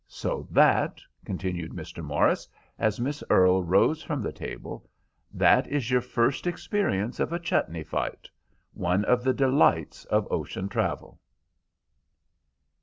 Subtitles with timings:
[0.07, 2.03] So that," continued Mr.
[2.03, 2.47] Morris,
[2.79, 4.89] as Miss Earle rose from the table,
[5.31, 11.19] "that is your first experience of a chutney fight—one of the delights of ocean travel."